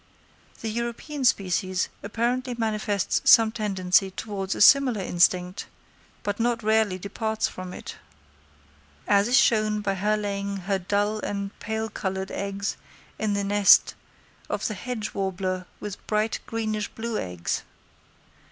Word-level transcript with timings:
The 0.61 0.69
European 0.69 1.25
species 1.25 1.87
apparently 2.01 2.55
manifests 2.57 3.21
some 3.23 3.51
tendency 3.51 4.09
towards 4.09 4.55
a 4.55 4.59
similar 4.61 4.99
instinct, 5.01 5.67
but 6.23 6.39
not 6.39 6.63
rarely 6.63 6.97
departs 6.97 7.47
from 7.47 7.71
it, 7.71 7.97
as 9.07 9.27
is 9.27 9.37
shown 9.37 9.81
by 9.81 9.93
her 9.93 10.17
laying 10.17 10.57
her 10.65 10.79
dull 10.79 11.19
and 11.19 11.51
pale 11.59 11.87
coloured 11.87 12.31
eggs 12.31 12.77
in 13.19 13.33
the 13.35 13.43
nest 13.43 13.93
of 14.49 14.67
the 14.67 14.73
hedge 14.73 15.13
warbler 15.13 15.67
with 15.79 16.07
bright 16.07 16.39
greenish 16.47 16.87
blue 16.87 17.19
eggs. 17.19 17.61